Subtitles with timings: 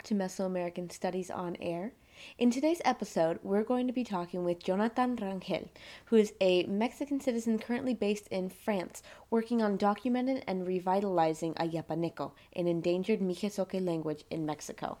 [0.00, 1.92] back to Mesoamerican Studies on Air.
[2.38, 5.68] In today's episode, we're going to be talking with Jonathan Rangel,
[6.06, 12.32] who is a Mexican citizen currently based in France, working on documenting and revitalizing Ayapaneco,
[12.56, 14.96] an endangered Mixe-Zoque language in Mexico.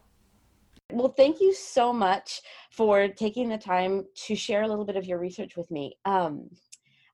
[0.92, 5.06] Well, thank you so much for taking the time to share a little bit of
[5.06, 5.96] your research with me.
[6.04, 6.50] Um,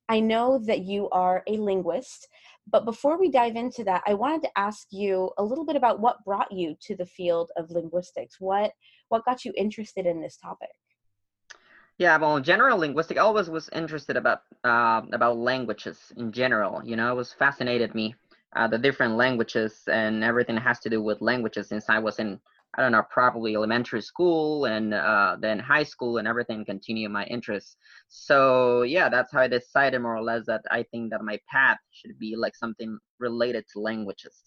[0.08, 2.26] I know that you are a linguist,
[2.70, 6.00] but before we dive into that, I wanted to ask you a little bit about
[6.00, 8.36] what brought you to the field of linguistics.
[8.40, 8.72] What
[9.08, 10.70] what got you interested in this topic?
[11.98, 16.82] Yeah, well, general linguistic, I always was interested about uh, about languages in general.
[16.84, 18.14] You know, it was fascinated me
[18.56, 22.40] uh, the different languages and everything has to do with languages since I was in
[22.76, 27.24] I don't know, probably elementary school and uh, then high school and everything continue my
[27.24, 27.76] interests.
[28.08, 31.78] So yeah, that's how I decided more or less that I think that my path
[31.90, 34.42] should be like something related to languages.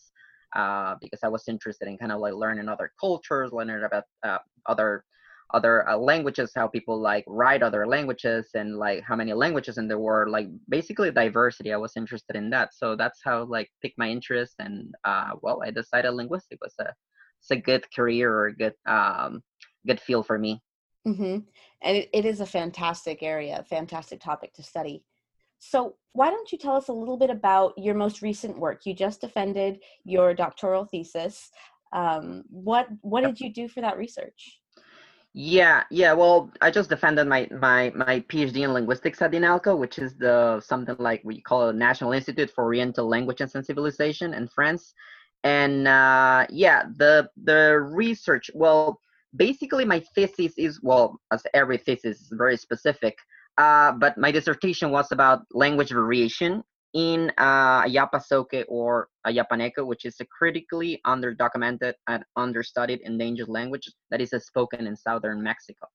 [0.56, 4.40] Uh, because I was interested in kind of like learning other cultures, learning about uh,
[4.66, 5.04] other
[5.52, 9.88] other uh, languages, how people like write other languages, and like how many languages in
[9.88, 10.32] the world.
[10.32, 11.72] Like basically diversity.
[11.72, 15.62] I was interested in that, so that's how like picked my interest, and uh, well,
[15.64, 16.94] I decided linguistic was a
[17.40, 19.42] it's a good career or a good um,
[19.86, 20.62] good field for me.
[21.08, 21.40] Mm-hmm.
[21.82, 25.04] And it, it is a fantastic area, fantastic topic to study.
[25.60, 28.86] So, why don't you tell us a little bit about your most recent work?
[28.86, 31.50] You just defended your doctoral thesis.
[31.92, 34.60] Um, what what did you do for that research?
[35.34, 36.14] Yeah, yeah.
[36.14, 40.62] Well, I just defended my my my PhD in linguistics at INALCO, which is the
[40.62, 44.94] something like we call a National Institute for Oriental Language and Civilization in France
[45.44, 49.00] and uh, yeah the the research well
[49.36, 53.18] basically my thesis is well as every thesis is very specific
[53.58, 57.84] uh, but my dissertation was about language variation in uh,
[58.68, 64.96] or Ayapaneco, which is a critically underdocumented and understudied endangered language that is spoken in
[64.96, 65.88] southern Mexico.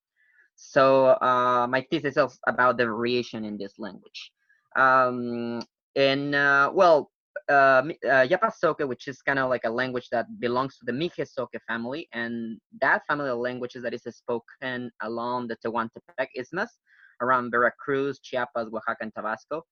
[0.56, 4.30] So uh, my thesis is about the variation in this language.
[4.76, 5.60] Um,
[5.96, 7.10] and uh, well,
[7.48, 11.60] uh, uh, Yapasoque, which is kind of like a language that belongs to the Mixe-Zoque
[11.68, 16.78] family, and that family of languages that is spoken along the Tehuantepec Isthmus,
[17.20, 19.62] around Veracruz, Chiapas, Oaxaca, and Tabasco.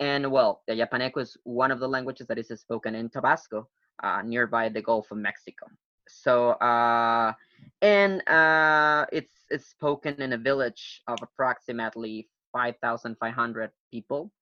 [0.00, 3.68] And well, the Yapaneco is one of the languages that is spoken in Tabasco,
[4.02, 5.66] uh, nearby the Gulf of Mexico.
[6.08, 7.32] So, uh,
[7.82, 14.32] and uh, it's it's spoken in a village of approximately 5,500 people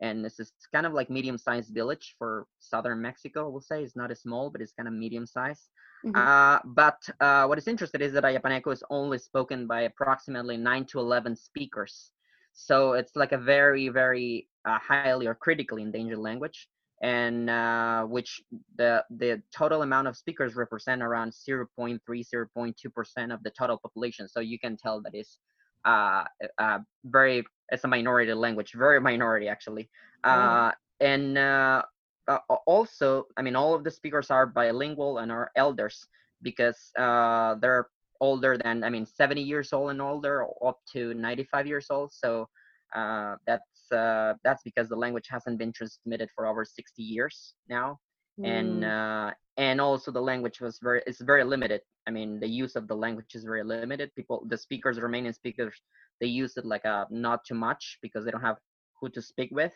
[0.00, 3.48] and this is kind of like medium-sized village for southern Mexico.
[3.48, 5.68] We'll say it's not as small, but it's kind of medium-sized.
[6.06, 6.16] Mm-hmm.
[6.16, 10.84] Uh, but uh, what is interesting is that Ayapaneco is only spoken by approximately nine
[10.86, 12.12] to eleven speakers,
[12.52, 16.68] so it's like a very, very uh, highly or critically endangered language,
[17.02, 18.40] and uh, which
[18.76, 24.28] the the total amount of speakers represent around 0.3, 0.2 percent of the total population.
[24.28, 25.38] So you can tell that it's
[25.84, 26.24] uh,
[26.58, 29.88] uh, very it's a minority language, very minority actually.
[30.24, 31.82] Uh, and uh,
[32.26, 36.06] uh, also, I mean, all of the speakers are bilingual and are elders
[36.42, 37.88] because uh, they're
[38.20, 42.12] older than, I mean, 70 years old and older, up to 95 years old.
[42.12, 42.48] So
[42.94, 47.98] uh, that's uh, that's because the language hasn't been transmitted for over 60 years now,
[48.38, 48.46] mm.
[48.46, 51.80] and uh, and also the language was very it's very limited.
[52.06, 54.14] I mean, the use of the language is very limited.
[54.14, 55.74] People, the speakers, remaining speakers,
[56.20, 58.56] they use it like a not too much because they don't have
[59.00, 59.72] who to speak with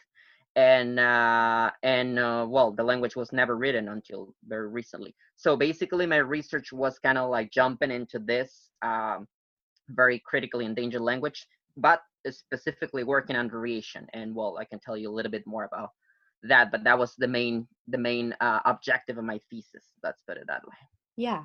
[0.56, 6.06] and uh, and uh, well the language was never written until very recently so basically
[6.06, 9.26] my research was kind of like jumping into this um,
[9.88, 11.46] very critically endangered language
[11.76, 15.64] but specifically working on variation and well i can tell you a little bit more
[15.64, 15.90] about
[16.44, 20.36] that but that was the main the main uh, objective of my thesis let's put
[20.36, 20.76] it that way.
[21.16, 21.44] Yeah.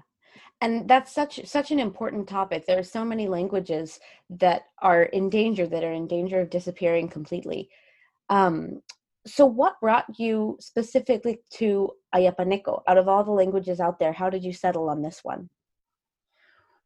[0.62, 2.66] And that's such such an important topic.
[2.66, 7.10] There are so many languages that are in danger that are in danger of disappearing
[7.10, 7.70] completely.
[8.30, 8.82] Um,
[9.26, 12.82] so what brought you specifically to ayapaneco?
[12.88, 15.50] Out of all the languages out there how did you settle on this one?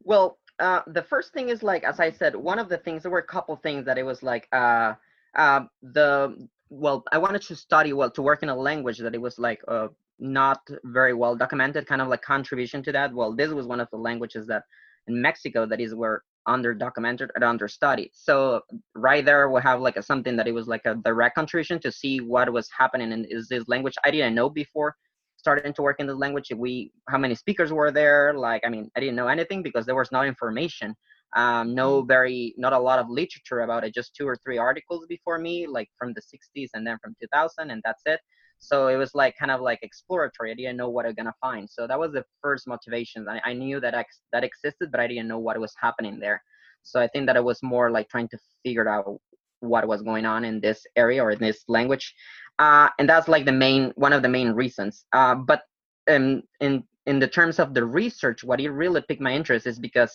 [0.04, 3.12] Well uh, the first thing is like as i said one of the things there
[3.12, 4.94] were a couple things that it was like uh,
[5.36, 9.22] uh, the well i wanted to study well to work in a language that it
[9.22, 9.88] was like uh,
[10.22, 13.14] not very well documented kind of like contribution to that.
[13.14, 14.64] Well this was one of the languages that
[15.08, 18.12] in mexico that is were under documented and under studied.
[18.14, 18.62] So
[18.96, 21.92] right there we have like a, something that it was like a direct contribution to
[21.92, 23.96] see what was happening in is this language.
[24.06, 24.96] I didn't know before
[25.38, 28.34] starting to work in the language we how many speakers were there.
[28.36, 30.96] Like i mean i didn't know anything because there was no information
[31.34, 32.08] um, no mm.
[32.08, 35.68] very not a lot of literature about it just two or three articles before me
[35.68, 38.20] like from the 60s and then from 2000 and that's it.
[38.60, 40.52] So it was like kind of like exploratory.
[40.52, 41.68] I didn't know what i'm gonna find.
[41.70, 43.28] So that was the first motivation.
[43.28, 46.42] I, I knew that ex- that existed but i didn't know what was happening there.
[46.84, 49.20] So i think that it was more like trying to figure out
[49.62, 52.14] what was going on in this area or in this language.
[52.60, 55.06] Uh, and that's like the main one of the main reasons.
[55.14, 55.62] Uh, but
[56.10, 59.80] um, in in the terms of the research what it really piqued my interest is
[59.80, 60.14] because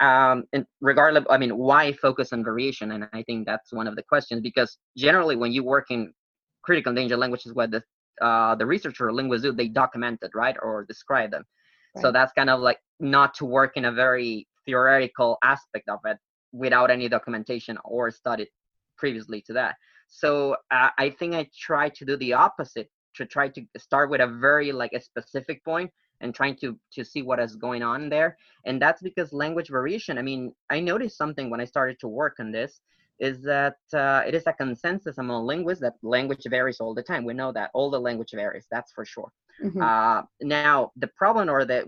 [0.00, 2.92] um, and regardless i mean why focus on variation?
[2.92, 6.12] And i think that's one of the questions because generally when you work in
[6.62, 7.82] critical endangered languages what the
[8.20, 11.44] uh, the researcher or linguists do they document it right or describe them.
[11.94, 12.02] Right.
[12.02, 16.18] so that's kind of like not to work in a very theoretical aspect of it
[16.52, 18.46] without any documentation or study
[18.96, 19.76] previously to that.
[20.08, 24.20] So uh, i think i try to do the opposite to try to start with
[24.20, 25.90] a very like a specific point
[26.22, 28.38] and trying to to see what is going on there.
[28.64, 32.36] And that's because language variation i mean i noticed something when i started to work
[32.38, 32.80] on this
[33.18, 37.24] is that uh, it is a consensus among linguists that language varies all the time.
[37.24, 39.30] We know that all the language varies that's for sure.
[39.62, 39.82] Mm-hmm.
[39.82, 41.78] uh, now the problem or the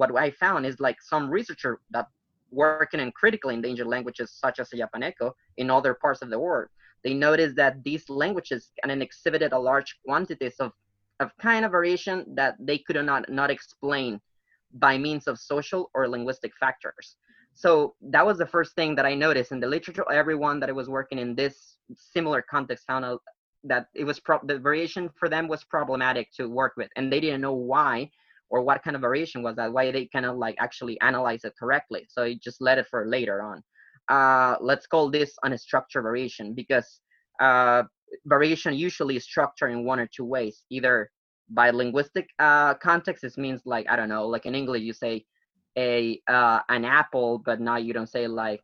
[0.00, 2.08] what i found is like some researcher that
[2.50, 6.68] working in critically endangered languages such as the Yapaneco in other parts of the world
[7.04, 10.72] they noticed that these languages kind of exhibited a large quantities of
[11.22, 14.20] of kind of variation that they could not not explain
[14.74, 17.16] by means of social or linguistic factors.
[17.54, 20.04] So that was the first thing that I noticed in the literature.
[20.10, 23.20] Everyone that I was working in this similar context found out
[23.64, 27.20] that it was pro- the variation for them was problematic to work with, and they
[27.20, 28.10] didn't know why
[28.50, 29.72] or what kind of variation was that.
[29.72, 32.06] Why they of like actually analyze it correctly.
[32.08, 33.62] So it just let it for later on.
[34.08, 37.00] Uh, let's call this unstructured variation because
[37.40, 37.84] uh,
[38.26, 40.64] variation usually is structured in one or two ways.
[40.70, 41.10] Either
[41.50, 45.24] by linguistic uh, context, this means like I don't know, like in English you say
[45.78, 48.60] a uh, an apple, but now you don't say like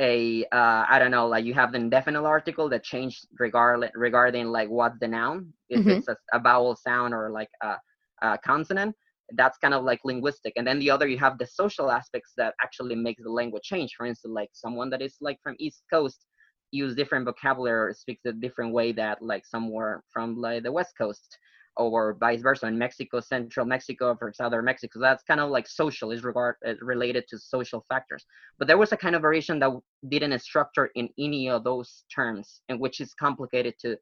[0.00, 4.46] a uh, I don't know, like you have the indefinite article that changed regarding regarding
[4.46, 5.90] like what's the noun, if mm-hmm.
[5.90, 7.76] it's a, a, vowel sound or like a,
[8.22, 8.94] a consonant.
[9.36, 12.54] That's kind of like linguistic, and then the other you have the social aspects that
[12.62, 13.94] actually makes the language change.
[13.96, 16.26] For instance, like someone that is like from East Coast
[16.74, 20.94] use different vocabulary or speaks a different way that like somewhere from like the west
[20.98, 21.38] coast
[21.76, 24.98] or vice versa in mexico central mexico for southern mexico.
[24.98, 28.24] So that's kind of like social is regard uh, related to social factors.
[28.58, 29.72] But there was a kind of variation that
[30.08, 33.96] didn't structure in any of those terms and which is complicated to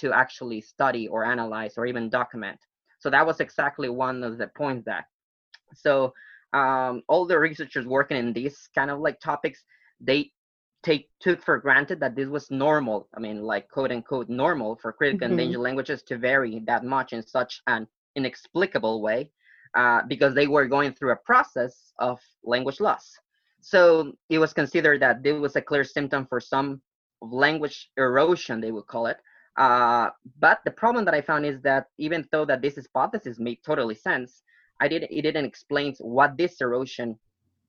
[0.00, 2.58] to actually study or analyze or even document.
[3.00, 5.04] So that was exactly one of the points that
[5.74, 6.12] so
[6.54, 9.62] um, all the researchers working in these kind of like topics
[10.00, 10.30] they
[10.88, 12.98] take took for granted that this was normal.
[13.16, 15.38] I mean, like quote unquote normal for critical mm-hmm.
[15.38, 17.86] endangered languages to vary that much in such an
[18.16, 19.30] inexplicable way,
[19.80, 22.16] uh, because they were going through a process of
[22.54, 23.06] language loss.
[23.60, 26.80] So it was considered that this was a clear symptom for some
[27.20, 29.18] language erosion, they would call it.
[29.64, 30.08] Uh,
[30.38, 33.96] but the problem that I found is that even though that this hypothesis made totally
[34.08, 34.30] sense,
[34.80, 37.18] I did it didn't explain what this erosion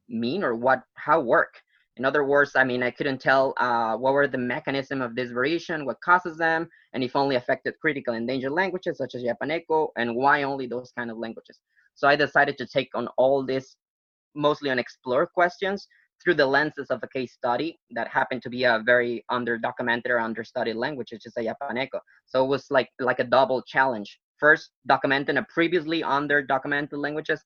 [0.07, 1.54] mean or what how work.
[1.99, 5.31] In other words, I mean, I couldn't tell uh, what were the mechanism of this
[5.31, 10.15] variation, what causes them, and if only affected critical endangered languages such as Yapaneco, and
[10.15, 11.59] why only those kind of languages.
[11.95, 13.75] So I decided to take on all this,
[14.33, 15.89] mostly unexplored questions,
[16.23, 20.19] through the lenses of a case study that happened to be a very under-documented or
[20.19, 21.99] understudied language, which is Ayapaneco.
[22.25, 24.19] So it was like like a double challenge.
[24.37, 27.44] First, documenting a previously under-documented languages,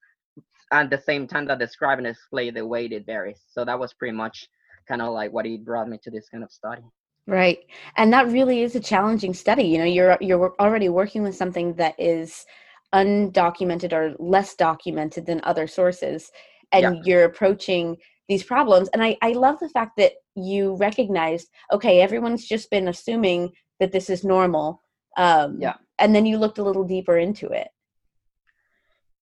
[0.71, 3.41] at the same time that describe and display the way it varies.
[3.47, 4.47] So that was pretty much
[4.87, 6.81] kind of like what he brought me to this kind of study.
[7.25, 7.59] Right.
[7.95, 9.63] And that really is a challenging study.
[9.63, 12.45] You know, you're you're already working with something that is
[12.93, 16.31] undocumented or less documented than other sources
[16.71, 17.01] and yeah.
[17.03, 17.97] you're approaching
[18.29, 22.87] these problems and I, I love the fact that you recognized okay everyone's just been
[22.87, 24.79] assuming that this is normal
[25.17, 27.67] um, yeah and then you looked a little deeper into it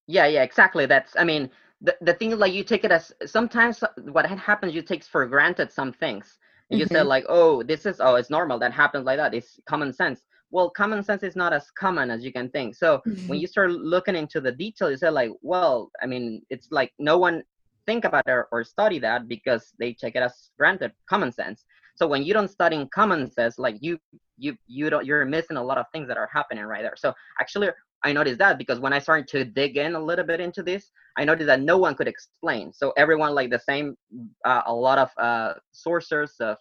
[0.06, 0.86] yeah, yeah, exactly.
[0.86, 4.74] That's I mean, the the thing is like you take it as sometimes what happens
[4.74, 6.38] you take for granted some things.
[6.70, 6.94] And you mm-hmm.
[6.94, 8.58] say like, oh, this is oh, it's normal.
[8.58, 9.34] That happens like that.
[9.34, 10.22] It's common sense.
[10.50, 12.74] Well, common sense is not as common as you can think.
[12.74, 13.28] So mm-hmm.
[13.28, 16.92] when you start looking into the detail, you say like, well, I mean, it's like
[16.98, 17.42] no one
[17.86, 21.64] think about it or study that because they take it as granted common sense.
[21.94, 23.98] So when you don't study in common sense, like you
[24.38, 26.96] you you don't you're missing a lot of things that are happening right there.
[26.96, 27.68] So actually
[28.04, 30.90] I noticed that because when I started to dig in a little bit into this,
[31.16, 32.72] I noticed that no one could explain.
[32.72, 33.96] So everyone, like the same,
[34.44, 36.56] uh, a lot of uh, sources of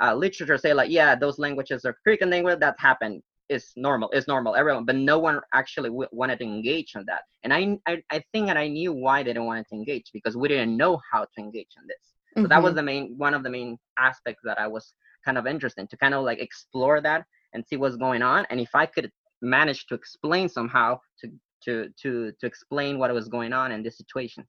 [0.00, 3.22] uh, literature say like, yeah, those languages are Greek and language that happened.
[3.50, 4.08] Is normal.
[4.10, 4.56] Is normal.
[4.56, 7.24] Everyone, but no one actually w- wanted to engage on that.
[7.42, 10.34] And I, I, I think that I knew why they didn't want to engage because
[10.34, 11.98] we didn't know how to engage in this.
[12.32, 12.48] So mm-hmm.
[12.48, 12.76] that was mm-hmm.
[12.76, 14.94] the main, one of the main aspects that I was
[15.26, 18.46] kind of interested in to kind of like explore that and see what's going on.
[18.48, 19.10] And if I could
[19.42, 21.30] managed to explain somehow to
[21.64, 24.44] to to to explain what was going on in this situation.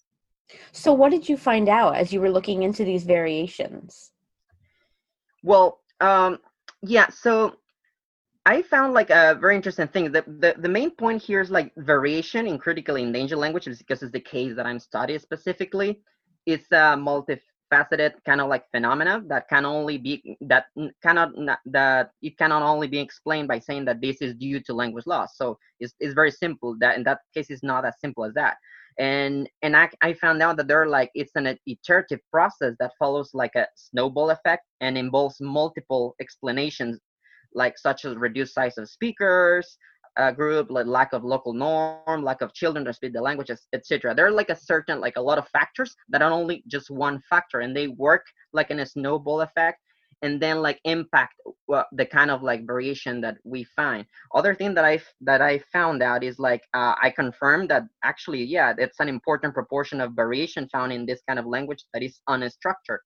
[0.72, 4.12] So, what did you find out as you were looking into these variations?
[5.44, 6.40] Well, um,
[6.82, 7.10] yeah.
[7.10, 7.56] So
[8.46, 10.12] I found like a very interesting thing.
[10.12, 14.12] The, the the main point here is like variation in critically endangered languages because it's
[14.12, 16.02] the case that I'm studying specifically.
[16.46, 16.96] It's a
[17.72, 20.66] multifaceted kind of like phenomena that can only be that
[21.02, 21.32] cannot
[21.66, 25.38] that it cannot only be explained by saying that this is due to language loss.
[25.38, 26.76] So it's it's very simple.
[26.80, 28.58] That in that case, it's not as simple as that.
[28.98, 32.92] And and I I found out that there are like it's an iterative process that
[32.98, 37.00] follows like a snowball effect and involves multiple explanations
[37.54, 39.78] like such as reduced size of speakers
[40.18, 44.14] uh, group, like lack of local norm, lack of children to speak the languages, etc.
[44.14, 47.22] There are like a certain, like a lot of factors that are only just one
[47.30, 49.80] factor, and they work like in a snowball effect,
[50.22, 51.34] and then like impact
[51.68, 54.06] well, the kind of like variation that we find.
[54.34, 58.44] Other thing that I that I found out is like uh, I confirmed that actually,
[58.44, 62.20] yeah, it's an important proportion of variation found in this kind of language that is
[62.30, 63.00] unstructured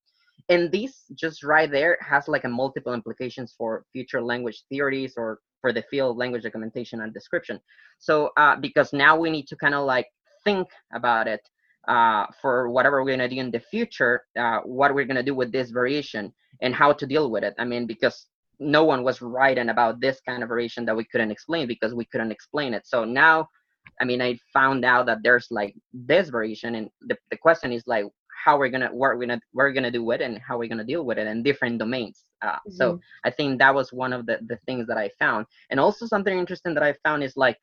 [0.50, 5.40] and this just right there has like a multiple implications for future language theories or
[5.62, 7.60] for the field language documentation and description.
[8.00, 10.08] So uh, because now we need to kind of like
[10.44, 11.42] think about it
[11.88, 15.52] uh, for whatever we're to do in the future uh, what we're to do with
[15.52, 17.54] this variation and how to deal with it.
[17.58, 18.28] I mean because
[18.60, 22.06] no one was writing about this kind of variation that we couldn't explain because we
[22.06, 22.86] couldn't explain it.
[22.86, 23.48] So now
[24.02, 27.84] i mean i found out that there's like this variation and the, the question is
[27.88, 28.06] like
[28.44, 30.84] how we're gonna what we're gonna we're gonna do with it and how we're gonna
[30.84, 32.24] deal with it in different domains.
[32.42, 32.72] Uh, mm-hmm.
[32.72, 36.06] So I think that was one of the the things that I found, and also
[36.06, 37.58] something interesting that I found is like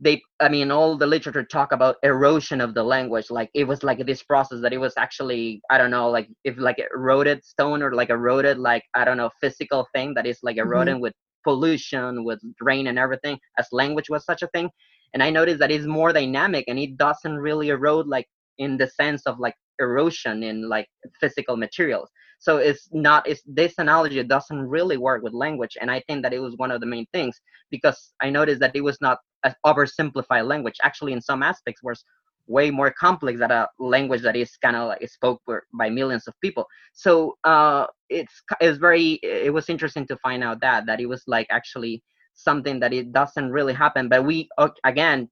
[0.00, 3.82] they i mean all the literature talk about erosion of the language like it was
[3.82, 7.82] like this process that it was actually i don't know like if like eroded stone
[7.82, 11.02] or like eroded like i don't know physical thing that is like eroding mm-hmm.
[11.02, 11.14] with
[11.44, 14.70] pollution with rain and everything as language was such a thing
[15.14, 18.26] and i noticed that it's more dynamic and it doesn't really erode like
[18.58, 20.88] in the sense of like erosion in like
[21.20, 22.10] physical materials.
[22.40, 26.32] So it's not it's this analogy doesn't really work with language and i think that
[26.32, 29.54] it was one of the main things because i noticed that it was not an
[29.66, 30.76] oversimplified language.
[30.82, 32.04] Actually in some aspects was
[32.46, 35.42] way more complex than a language that is kind of like spoke
[35.74, 36.66] by millions of people.
[36.92, 41.22] So uh it's it's very it was interesting to find out that that it was
[41.26, 42.02] like actually
[42.34, 44.48] something that it doesn't really happen but we
[44.84, 45.28] again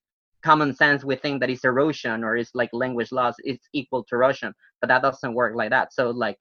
[0.51, 4.15] common sense we think that it's erosion or it's like language loss it's equal to
[4.15, 5.93] erosion but that doesn't work like that.
[5.93, 6.39] So like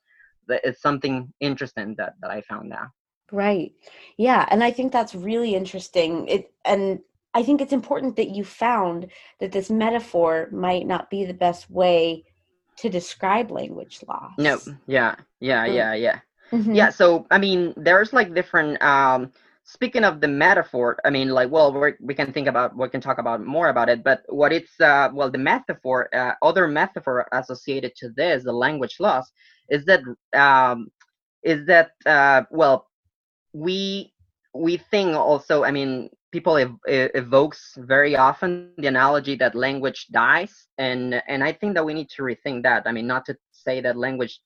[0.47, 2.89] it's something interesting that that i found out.
[3.31, 3.71] Right.
[4.17, 6.11] Yeah and i think that's really interesting.
[6.27, 6.99] It and
[7.33, 9.07] i think it's important that you found
[9.39, 12.23] that this metaphor might not be the best way
[12.81, 14.33] to describe language loss.
[14.37, 14.59] No
[14.97, 16.19] yeah yeah yeah yeah.
[16.51, 16.75] Mm-hmm.
[16.79, 19.31] yeah so i mean there's like different um
[19.65, 23.01] speaking of the metaphor i mean like well we we can think about we can
[23.01, 27.27] talk about more about it but what it's uh, well the metaphor uh, other metaphor
[27.33, 29.31] associated to this the language loss
[29.69, 30.01] is that
[30.35, 30.87] um,
[31.43, 32.87] is that uh, well
[33.53, 34.13] we
[34.53, 40.67] we think also i mean people ev- evokes very often the analogy that language dies
[40.77, 42.83] and and i think that we need to rethink that.
[42.85, 44.41] I mean not to say that language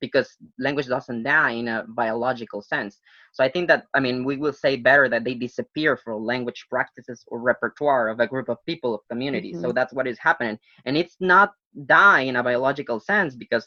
[0.00, 3.00] because language doesn't die in a biological sense.
[3.32, 6.66] So I think that I mean we will say better that they disappear from language
[6.70, 9.52] practices or repertoire of a group of people of community.
[9.52, 9.62] Mm-hmm.
[9.62, 11.52] So that's what is happening, and it's not
[11.86, 13.66] die in a biological sense because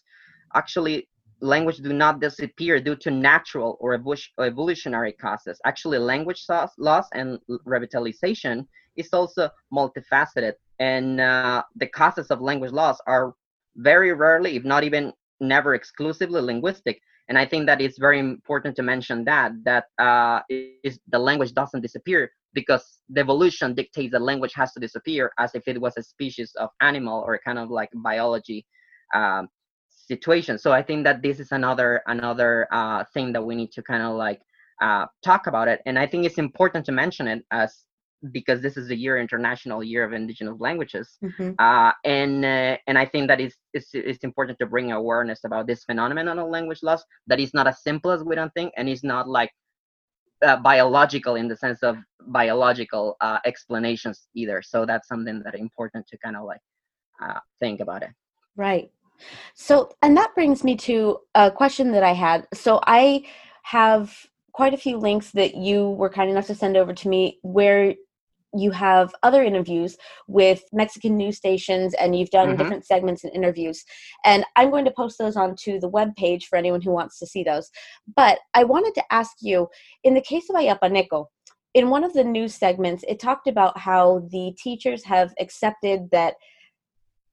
[0.55, 1.07] actually
[1.41, 3.93] language do not disappear due to natural or
[4.39, 5.59] evolutionary causes.
[5.65, 6.45] Actually, language
[6.77, 8.65] loss and revitalization
[8.95, 13.33] is also multifaceted, and uh, the causes of language loss are
[13.75, 17.01] very rarely, if not even never exclusively linguistic.
[17.29, 21.53] And i think that it's very important to mention that that uh, is the language
[21.53, 25.93] doesn't disappear because the evolution dictates that language has to disappear as if it was
[25.97, 28.65] a species of animal or a kind of like biology
[29.13, 29.49] um,
[29.89, 30.57] situation.
[30.57, 34.03] So i think that this is another another uh, thing that we need to kind
[34.03, 34.41] of like
[34.81, 35.81] uh, talk about it.
[35.85, 37.86] And i think it's important to mention it as
[38.31, 41.17] because this is the year international year of indigenous languages.
[41.23, 41.51] Mm-hmm.
[41.59, 45.67] uh, and uh, and i think that it's, it's it's important to bring awareness about
[45.67, 48.89] this phenomenon of language loss that is not as simple as we don't think and
[48.89, 49.51] it's not like
[50.41, 51.97] uh, biological in the sense of
[52.27, 54.61] biological uh, explanations either.
[54.61, 56.61] So that's something that important to kind of like
[57.23, 58.11] uh, think about it.
[58.55, 58.91] Right.
[59.55, 62.47] So and that brings me to a question that i had.
[62.53, 63.25] So i
[63.63, 64.15] have
[64.51, 67.95] quite a few links that you were kind enough to send over to me where
[68.59, 69.97] you have other interviews
[70.27, 72.57] with Mexican news stations and you've done mm-hmm.
[72.57, 73.83] different segments and interviews.
[74.25, 77.27] And I'm going to post those onto the web page for anyone who wants to
[77.27, 77.69] see those.
[78.15, 79.67] But I wanted to ask you
[80.03, 81.25] in the case of Ayapaneco,
[81.73, 86.35] in one of the news segments, it talked about how the teachers have accepted that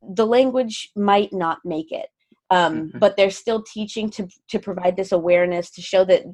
[0.02, 2.06] the language might not make it.
[2.50, 2.98] Um, mm-hmm.
[2.98, 6.24] But they're still teaching to to provide this awareness to show that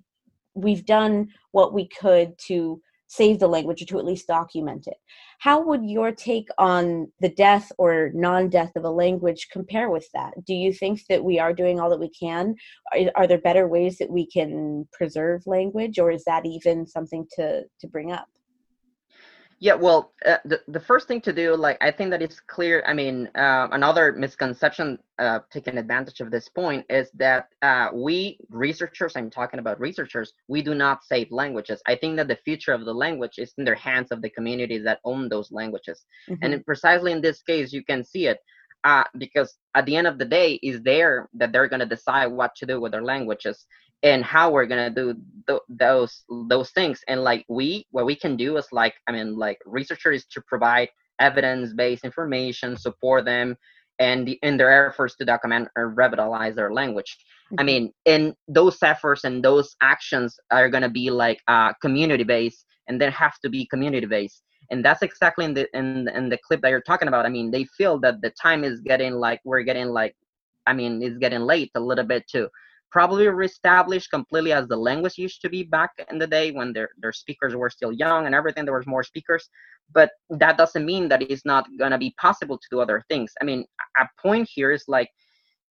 [0.54, 4.96] we've done what we could to save the language or to at least document it.
[5.40, 10.08] How would your take on the death or non death of a language compare with
[10.14, 10.32] that?
[10.44, 12.54] Do you think that we are doing all that we can?
[12.92, 17.26] Are, are, there better ways that we can preserve language, or is that even something
[17.32, 18.28] to, to bring up?
[19.62, 22.82] Yeah, well, uh, the the first thing to do, like I think that it's clear.
[22.86, 28.38] I mean, uh, another misconception uh, taking advantage of this point is that uh, we
[28.48, 31.82] researchers, I'm talking about researchers, we do not save languages.
[31.86, 34.82] I think that the future of the language is in the hands of the communities
[34.84, 36.42] that own those languages, mm-hmm.
[36.42, 38.40] and precisely in this case, you can see it
[38.84, 42.26] uh, because at the end of the day, is there that they're going to decide
[42.26, 43.66] what to do with their languages
[44.02, 45.14] and how we're gonna do
[45.46, 47.00] th- those those things.
[47.08, 50.88] And like we what we can do is like i mean like researchers to provide
[51.18, 53.56] evidence-based information support them
[53.98, 57.18] and the, in their efforts to document or revitalize their language.
[57.52, 57.60] Mm-hmm.
[57.60, 62.24] i mean and those efforts and those actions are going to be like uh, community
[62.24, 66.28] based and they have to be community based and that's exactly in the in, in
[66.28, 67.26] the clip that you're talking about.
[67.26, 70.14] I mean they feel that the time is getting like we're getting like
[70.66, 72.48] i mean it's getting late a little bit too.
[72.90, 76.88] Probably reestablished completely as the language used to be back in the day when their,
[76.98, 79.48] their speakers were still young and everything there was more speakers.
[79.92, 83.32] But that doesn't mean that it's not going to be possible to do other things.
[83.40, 83.64] I mean
[83.98, 85.08] a point here is like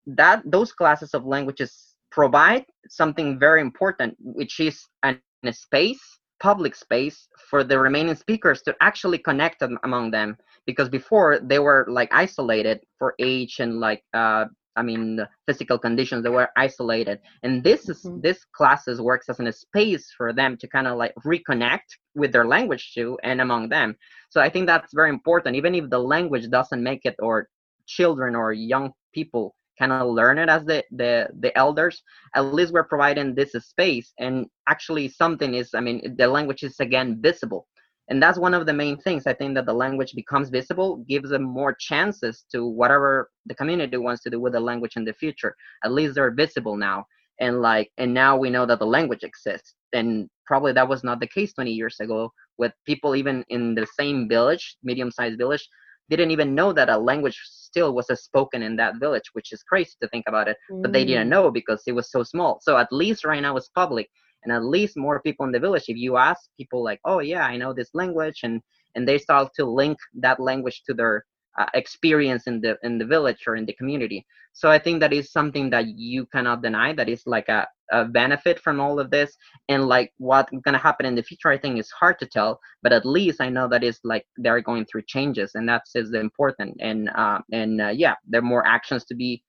[0.08, 6.76] that those classes of languages provide something very important which is an, a space public
[6.76, 12.10] space for the remaining speakers to actually connect among them because before they were like
[12.14, 17.20] isolated for age and like uh, I mean, physical conditions they were isolated.
[17.44, 18.22] And this is mm-hmm.
[18.22, 22.46] this classes works as a space for them to kind of like reconnect with their
[22.46, 23.96] language too and among them.
[24.30, 25.58] So I think that's very important.
[25.58, 27.50] Even if the language doesn't make it, or
[27.88, 32.04] children or young people kind of learn it as the the the elders,
[32.36, 34.14] at least we're providing this space.
[34.20, 35.70] And actually, something is.
[35.74, 37.68] I mean, the language is again visible
[38.10, 41.30] and that's one of the main things i think that the language becomes visible gives
[41.30, 45.14] them more chances to whatever the community wants to do with the language in the
[45.14, 47.06] future at least they're visible now
[47.40, 51.20] and like and now we know that the language exists and probably that was not
[51.20, 55.68] the case 20 years ago with people even in the same village medium-sized village
[56.10, 59.94] didn't even know that a language still was spoken in that village which is crazy
[60.02, 60.82] to think about it mm.
[60.82, 61.32] but they didn't mm.
[61.32, 64.10] know because it was so small so at least right now it's public
[64.44, 67.46] and at least more people in the village if you ask people like oh yeah
[67.46, 68.62] i know this language and
[68.96, 71.26] and they start to link that language to their
[71.58, 75.14] uh, experience in the in the village or in the community so i think that
[75.14, 77.68] is something that you cannot deny that is like a,
[78.06, 79.36] benefit from all of this.
[79.68, 82.60] And like what's going to happen in the future i think is hard to tell
[82.84, 86.14] but at least i know that is like they're going through changes and that's is
[86.14, 86.78] important.
[86.80, 89.44] And uh and uh, yeah there are more actions to be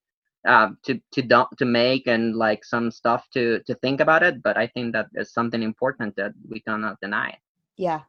[0.48, 4.42] uh, to to dump to make and like some stuff to to think about it
[4.42, 7.37] but i think that is something important that we cannot deny.
[7.76, 8.00] Yeah.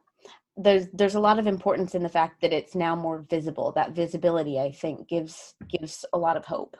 [0.56, 3.72] There's there's a lot of importance in the fact that it's now more visible.
[3.72, 6.76] That visibility i think gives gives a lot of hope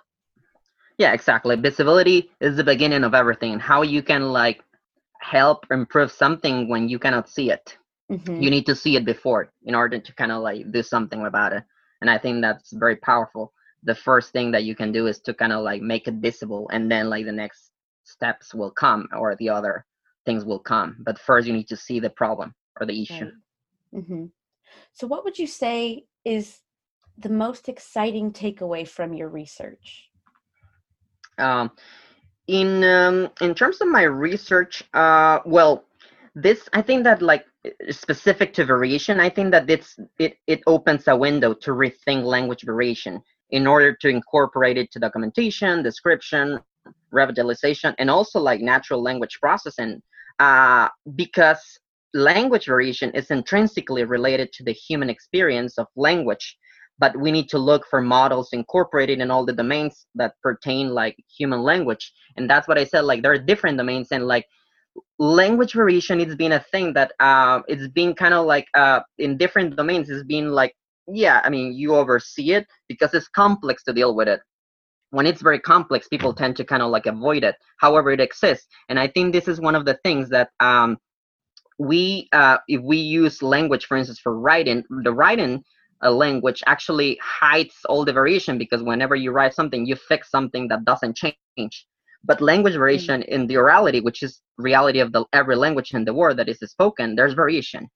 [1.02, 1.56] yeah exactly.
[1.56, 3.58] Visibility is the beginning of everything.
[3.58, 4.62] How you can like
[5.20, 7.76] help improve something when you cannot see it.
[8.10, 8.42] Mm-hmm.
[8.42, 11.52] you need to see it before in order to kind of like do something about
[11.56, 11.62] it.
[12.00, 13.44] And i think that's very powerful.
[13.90, 16.68] The first thing that you can do is to kind of like make it visible
[16.74, 17.70] and then like the next
[18.04, 19.86] steps will come or the other
[20.26, 20.90] things will come.
[21.06, 23.30] But first you need to see the problem or the issue.
[23.30, 23.98] Right.
[23.98, 24.24] mm-hmm.
[24.98, 26.04] so what would you say
[26.36, 26.44] is
[27.26, 30.11] the most exciting takeaway from your research
[31.38, 31.70] um,
[32.46, 35.84] in um, in terms of my research uh, well
[36.34, 37.44] this i think that like
[37.90, 42.62] specific to variation i think that it's it, it opens a window to rethink language
[42.64, 46.58] variation in order to incorporate it to documentation, description,
[47.12, 50.02] revitalization, and also like natural language processing,
[50.40, 51.78] uh, because
[52.14, 56.56] language variation is intrinsically related to the human experience of language.
[57.02, 61.16] But we need to look for models incorporated in all the domains that pertain like
[61.38, 62.04] human language.
[62.36, 64.46] And that's what I said, like there are different domains and like
[65.18, 69.38] language variation it's been a thing that uh, it's been kind of like uh, in
[69.42, 70.74] different domains it's been like
[71.08, 74.40] yeah, I mean, you oversee it because it's complex to deal with it.
[75.10, 77.56] When it's very complex, people tend to kind of like avoid it.
[77.78, 80.96] However, it exists, and I think this is one of the things that um,
[81.78, 85.62] we, uh, if we use language, for instance, for writing, the writing
[86.02, 90.68] uh, language actually hides all the variation because whenever you write something, you fix something
[90.68, 91.86] that doesn't change.
[92.24, 93.34] but language variation mm.
[93.34, 96.58] in the orality which is reality of the every language in the world that is
[96.76, 97.88] spoken there's variation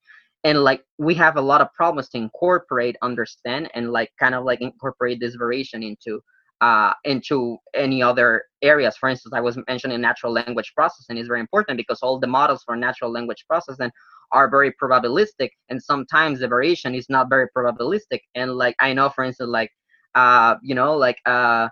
[0.44, 4.44] and like we have a lot of problems to incorporate understand and like kind of
[4.44, 6.20] like incorporate this variation into
[6.60, 8.96] uh, into any other areas.
[8.96, 12.62] For instance, I was mentioning natural language processing is very important because all the models
[12.64, 13.90] for natural language processing
[14.32, 18.20] are very probabilistic, and sometimes the variation is not very probabilistic.
[18.34, 19.70] And like I know, for instance, like
[20.14, 21.68] uh, you know, like uh,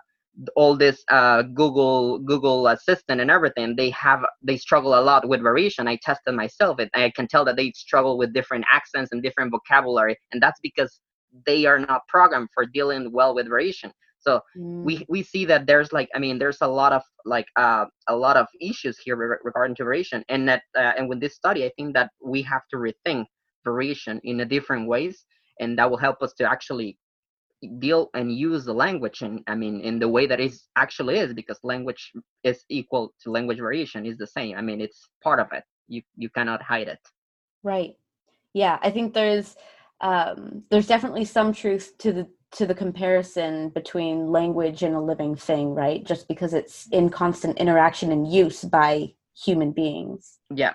[0.55, 5.41] all this uh, Google Google Assistant and everything, they have they struggle a lot with
[5.41, 5.87] variation.
[5.87, 9.51] I tested myself, and I can tell that they struggle with different accents and different
[9.51, 10.99] vocabulary, and that's because
[11.45, 13.91] they are not programmed for dealing well with variation
[14.25, 14.83] so mm.
[14.83, 18.15] we we see that there's like i mean there's a lot of like uh, a
[18.15, 21.65] lot of issues here re- regarding to variation and that uh, and with this study
[21.65, 23.25] i think that we have to rethink
[23.65, 25.25] variation in a different ways.
[25.59, 26.97] And that will help us to actually
[27.79, 31.33] deal and use the language and i mean in the way that it actually is
[31.33, 32.11] because language
[32.43, 34.55] is equal to language variation is the same.
[34.55, 35.63] I mean it's part of it.
[35.87, 37.03] You you cannot hide it.
[37.63, 37.93] Right.
[38.53, 39.55] Yeah i think there's
[40.01, 42.25] um there's definitely some truth to the
[42.55, 46.03] to the comparison between language and a living thing, right?
[46.05, 50.39] Just because it's in constant interaction and use by human beings.
[50.53, 50.73] Yeah.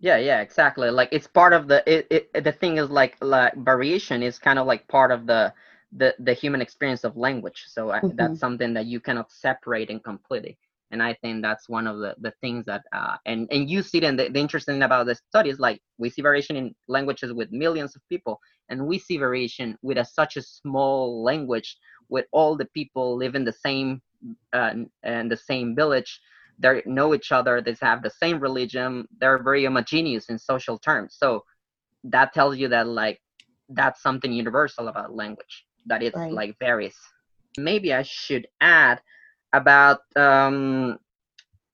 [0.00, 0.90] Yeah, yeah, exactly.
[0.90, 4.58] Like it's part of the it, it the thing is like like variation is kind
[4.58, 5.52] of like part of the
[5.90, 7.64] the the human experience of language.
[7.66, 8.14] So mm-hmm.
[8.14, 10.56] that's something that you cannot separate and completely
[10.90, 13.98] and i think that's one of the, the things that uh, and and you see
[13.98, 16.74] it and the, the interesting thing about the study is like we see variation in
[16.88, 21.76] languages with millions of people and we see variation with a, such a small language
[22.08, 24.00] with all the people live in the same
[24.52, 26.20] uh, and the same village.
[26.58, 31.16] They know each other they have the same religion they're very homogeneous in social terms.
[31.18, 31.44] So
[32.04, 33.20] that tells you that like
[33.68, 36.32] that's something universal about language that it's right.
[36.32, 36.96] like varies.
[37.56, 39.00] Maybe i should add
[39.52, 40.98] about um,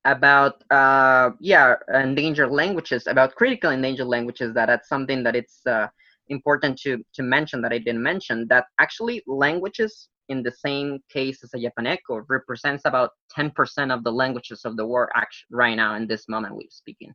[0.04, 5.88] about uh, yeah endangered languages about critical endangered languages that that's something that it's uh,
[6.28, 11.42] important to to mention that I didn't mention that actually languages in the same case
[11.44, 16.06] as Ayapaneco represents about 10% of the languages of the world actually right now in
[16.06, 17.12] this moment we're speaking.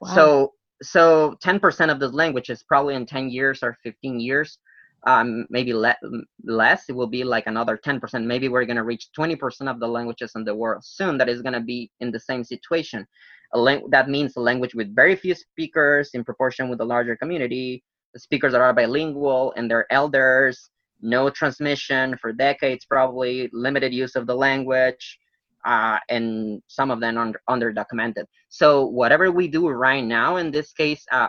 [0.00, 0.14] Wow.
[0.14, 4.58] So so 10% of the languages probably in 10 years or 15 years
[5.06, 5.96] um, maybe le-
[6.44, 9.86] less it will be like another 10% maybe we're going to reach 20% of the
[9.86, 13.06] languages in the world soon that is going to be in the same situation.
[13.54, 17.82] That means a language with very few speakers in proportion with the larger community.
[18.12, 24.16] The speakers that are bilingual and their elders no transmission for decades probably limited use
[24.16, 25.18] of the language
[25.64, 28.24] uh, and some of them under underdocumented.
[28.48, 31.28] So whatever we do right now in this case uh,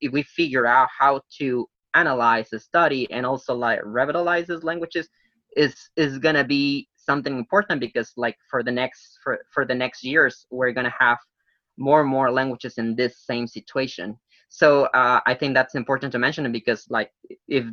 [0.00, 5.08] if we figure out how to analyze the study and also like revitalizes languages
[5.56, 10.04] is is gonna be something important because like for the next for, for the next
[10.04, 11.18] years we're gonna have
[11.76, 14.16] more and more languages in this same situation.
[14.48, 17.10] So uh, i think that's important to mention because like
[17.48, 17.64] if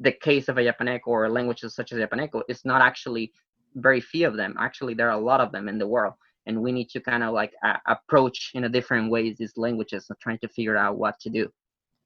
[0.00, 3.32] the case of Ayapaneco or languages such as japaneco is not actually
[3.74, 6.14] very few of them actually there are a lot of them in the world
[6.46, 10.06] and we need to kind of like uh, approach in a different ways these languages
[10.08, 11.48] and trying to figure out what to do.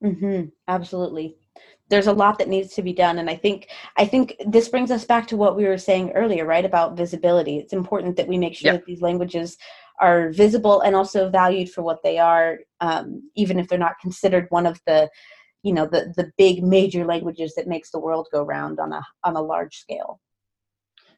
[0.04, 0.48] Mm-hmm.
[0.66, 1.36] absolutely
[1.88, 3.18] there's a lot that needs to be done.
[3.18, 6.44] And i think i think this brings us back to what we were saying earlier
[6.46, 7.58] right about visibility.
[7.58, 9.56] It's important that we make sure that these languages
[10.00, 14.46] are visible and also valued for what they are um, even if they're not considered
[14.50, 15.08] one of the
[15.62, 19.02] you know the the big major languages that makes the world go round on a
[19.24, 20.20] on a large scale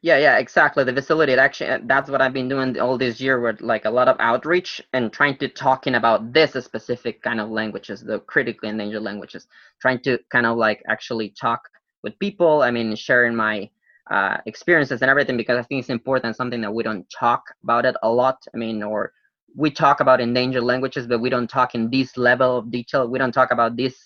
[0.05, 0.85] yeah, yeah, exactly.
[0.85, 3.91] The facility, actually, uh, that's what I've been doing all this year with like a
[3.91, 8.69] lot of outreach and trying to talking about this specific kind of languages, the critically
[8.69, 9.47] endangered languages,
[9.81, 11.63] trying to kind of like actually talk
[12.03, 12.61] with people.
[12.61, 13.71] I mean, sharing my
[14.11, 17.87] uh, experiences and everything because I think it's important, something that we don't talk about
[17.87, 18.45] it a lot.
[18.55, 19.11] I mean, or
[19.57, 23.09] we talk about endangered languages, but we don't talk in this level of detail.
[23.09, 23.97] We don't talk about these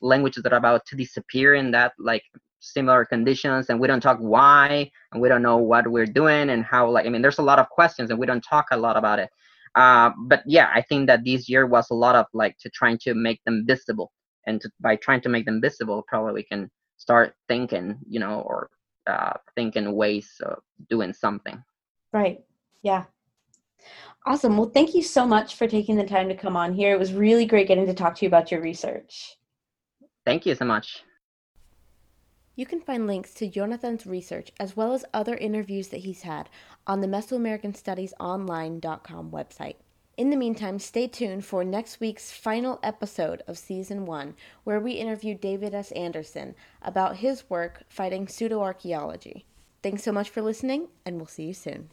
[0.00, 2.24] languages that are about to disappear in that like
[2.64, 6.64] similar conditions and we don't talk why and we don't know what we're doing and
[6.64, 8.96] how like i mean there's a lot of questions and we don't talk a lot
[8.96, 9.30] about it.
[9.74, 12.98] Uh, but yeah i think that this year was a lot of like to trying
[12.98, 14.12] to make them visible.
[14.46, 18.40] And to, by trying to make them visible probably we can start thinking you know
[18.40, 18.70] or
[19.06, 21.62] uh, thinking ways of doing something.
[22.12, 22.42] Right.
[22.82, 23.04] Yeah.
[24.26, 24.56] Awesome.
[24.56, 26.94] Well thank you so much for taking the time to come on here.
[26.94, 29.36] It was really great getting to talk to you about your research.
[30.24, 31.04] Thank you so much
[32.56, 36.48] you can find links to Jonathan's research as well as other interviews that he's had
[36.86, 39.76] on the Mesoamericanstudiesonline.com website.
[40.16, 44.92] In the meantime, stay tuned for next week's final episode of Season 1, where we
[44.92, 45.90] interview David S.
[45.92, 49.42] Anderson about his work fighting pseudoarchaeology.
[49.82, 51.90] Thanks so much for listening, and we'll see you soon.